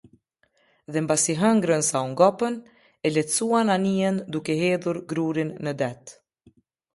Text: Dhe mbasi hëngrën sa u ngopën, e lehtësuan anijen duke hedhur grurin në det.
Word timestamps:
Dhe 0.91 0.99
mbasi 1.03 1.33
hëngrën 1.41 1.83
sa 1.89 1.97
u 2.07 2.07
ngopën, 2.11 2.55
e 3.05 3.07
lehtësuan 3.13 3.67
anijen 3.75 4.17
duke 4.33 4.53
hedhur 4.63 4.97
grurin 5.11 5.51
në 5.65 5.71
det. 5.83 6.01